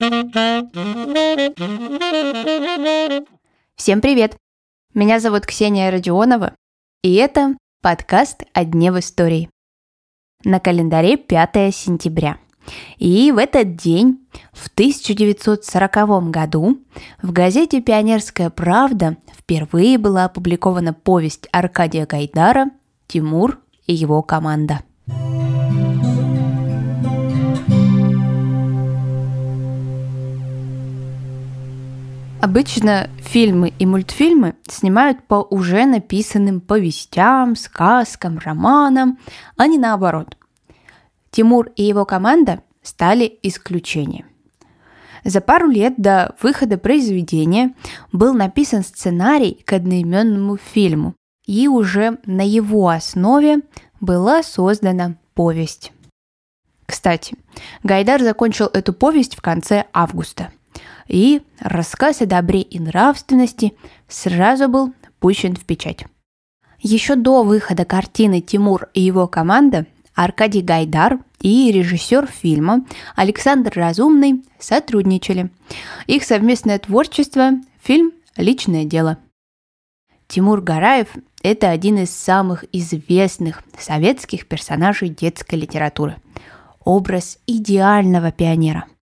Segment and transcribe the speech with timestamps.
[0.00, 0.70] Всем
[4.00, 4.36] привет!
[4.94, 6.54] Меня зовут Ксения Родионова,
[7.02, 9.50] и это подкаст «О дне в истории».
[10.44, 12.38] На календаре 5 сентября.
[12.98, 16.78] И в этот день, в 1940 году,
[17.20, 22.70] в газете «Пионерская правда» впервые была опубликована повесть Аркадия Гайдара
[23.08, 23.58] «Тимур
[23.88, 24.78] и его команда».
[32.40, 39.18] Обычно фильмы и мультфильмы снимают по уже написанным повестям, сказкам, романам,
[39.56, 40.36] а не наоборот.
[41.32, 44.26] Тимур и его команда стали исключением.
[45.24, 47.74] За пару лет до выхода произведения
[48.12, 51.14] был написан сценарий к одноименному фильму,
[51.44, 53.62] и уже на его основе
[54.00, 55.92] была создана повесть.
[56.86, 57.36] Кстати,
[57.82, 60.52] Гайдар закончил эту повесть в конце августа–
[61.08, 63.74] и рассказ о добре и нравственности
[64.06, 66.04] сразу был пущен в печать.
[66.80, 72.84] Еще до выхода картины «Тимур и его команда» Аркадий Гайдар и режиссер фильма
[73.14, 75.50] Александр Разумный сотрудничали.
[76.06, 79.18] Их совместное творчество– фильм «Личное дело».
[80.26, 81.08] Тимур Гараев–
[81.42, 86.16] это один из самых известных советских персонажей детской литературы.
[86.84, 88.86] Образ идеального пионера–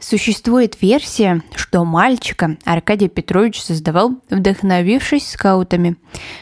[0.00, 5.96] Существует версия, что мальчика Аркадий Петрович создавал, вдохновившись скаутами,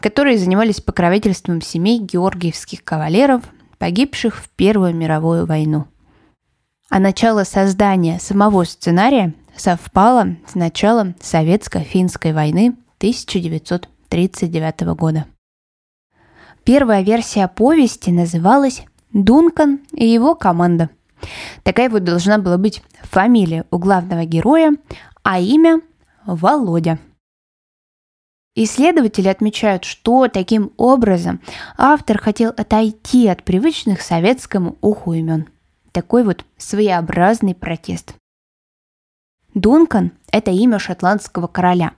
[0.00, 3.42] которые занимались покровительством семей георгиевских кавалеров,
[3.78, 5.86] погибших в Первую мировую войну.
[6.90, 15.24] А начало создания самого сценария совпало с началом Советско-финской войны 1939 года.
[16.64, 18.82] Первая версия повести называлась
[19.12, 20.90] «Дункан и его команда»,
[21.62, 24.72] Такая вот должна была быть фамилия у главного героя,
[25.22, 25.80] а имя
[26.26, 26.98] Володя.
[28.54, 31.40] Исследователи отмечают, что таким образом
[31.76, 35.48] автор хотел отойти от привычных советскому уху имен.
[35.92, 38.14] Такой вот своеобразный протест.
[39.54, 41.92] Дункан– это имя шотландского короля,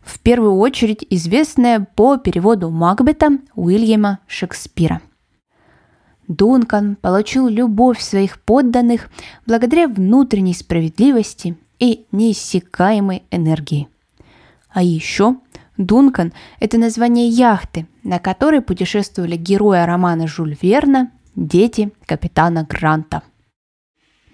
[0.00, 5.00] в первую очередь известное по переводу Макбета Уильяма Шекспира–
[6.28, 9.10] Дункан получил любовь своих подданных
[9.46, 13.88] благодаря внутренней справедливости и неиссякаемой энергии.
[14.70, 15.36] А еще
[15.76, 23.22] Дункан– это название яхты, на которой путешествовали герои романа Жюль Верна, дети капитана Гранта.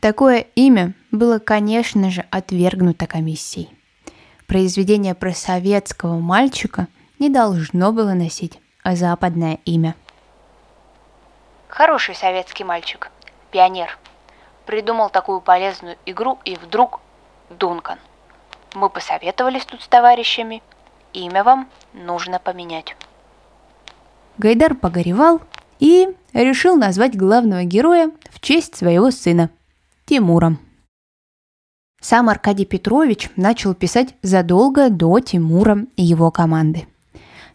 [0.01, 3.69] Такое имя было, конечно же, отвергнуто комиссией.
[4.47, 9.95] Произведение про советского мальчика не должно было носить западное имя–
[11.70, 13.10] Хороший советский мальчик,
[13.53, 13.97] пионер.
[14.66, 17.00] Придумал такую полезную игру и вдруг
[17.48, 17.98] Дункан.
[18.75, 20.62] Мы посоветовались тут с товарищами.
[21.12, 22.97] Имя вам нужно поменять.
[24.36, 25.41] Гайдар погоревал
[25.78, 29.50] и решил назвать главного героя в честь своего сына–
[30.06, 30.59] Тимуром.
[32.00, 36.88] Сам Аркадий Петрович начал писать задолго до Тимура и его команды.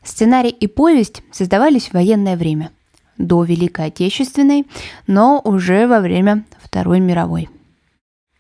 [0.04, 2.72] Сценарий и повесть создавались в военное время–
[3.18, 4.66] до Великой Отечественной,
[5.08, 7.50] но уже во время Второй мировой.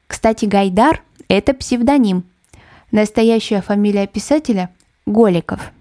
[0.07, 2.23] Кстати, Гайдар– это псевдоним.
[2.91, 4.69] Настоящая фамилия писателя–
[5.05, 5.71] Голиков.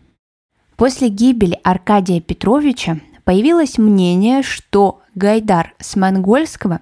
[0.77, 6.81] После гибели Аркадия Петровича появилось мнение, что Гайдар с монгольского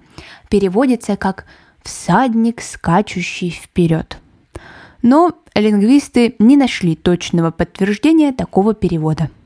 [0.49, 1.45] переводится как
[1.83, 4.17] «всадник, скачущий вперед».
[5.01, 9.29] Но лингвисты не нашли точного подтверждения такого перевода–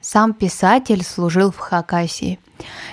[0.00, 2.38] сам писатель служил в Хакасии.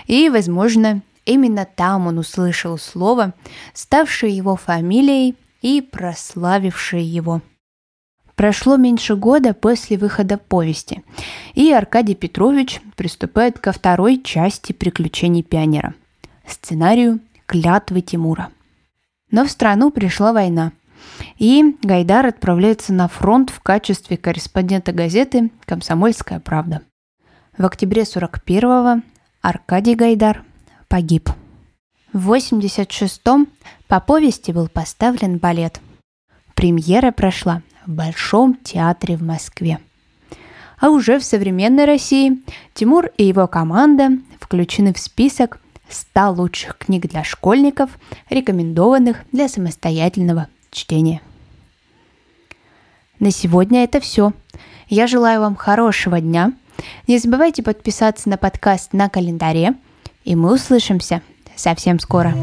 [0.08, 3.34] И, возможно, именно там он услышал слово,
[3.74, 7.42] ставшее его фамилией и прославившее его.
[8.36, 11.04] Прошло меньше года после выхода повести,
[11.54, 15.94] и Аркадий Петрович приступает ко второй части «Приключений пионера»–
[16.46, 18.50] сценарию «Клятвы Тимура».
[19.32, 20.74] Но в страну пришла война,
[21.38, 26.82] и Гайдар отправляется на фронт в качестве корреспондента газеты «Комсомольская правда».
[27.58, 29.02] В октябре 41-го
[29.42, 30.44] Аркадий Гайдар
[30.90, 31.30] погиб.
[32.12, 33.48] В 86-м
[33.88, 35.80] по повести был поставлен балет.
[36.54, 39.80] Премьера прошла в Большом театре в Москве.
[40.82, 42.44] А уже в современной России
[42.74, 44.10] Тимур и его команда
[44.42, 47.98] включены в список 100 лучших книг для школьников,
[48.30, 51.22] рекомендованных для самостоятельного чтения.
[53.22, 54.34] На сегодня это все.
[54.90, 56.52] Я желаю вам хорошего дня–
[57.08, 59.74] не забывайте подписаться на подкаст на календаре,
[60.24, 61.22] и мы услышимся
[61.56, 62.34] совсем скоро.